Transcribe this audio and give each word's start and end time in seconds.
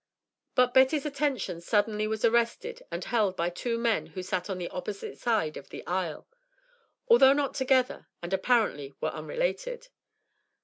But 0.55 0.73
Betty's 0.73 1.05
attention 1.05 1.61
suddenly 1.61 2.07
was 2.07 2.25
arrested 2.25 2.81
and 2.89 3.03
held 3.03 3.37
by 3.37 3.51
two 3.51 3.77
men 3.77 4.07
who 4.07 4.23
sat 4.23 4.49
on 4.49 4.57
the 4.57 4.67
opposite 4.69 5.19
side 5.19 5.57
of 5.57 5.69
the 5.69 5.85
aisle, 5.85 6.27
although 7.07 7.33
not 7.33 7.53
together, 7.53 8.07
and 8.19 8.33
apparently 8.33 8.95
were 8.99 9.09
unrelated. 9.11 9.89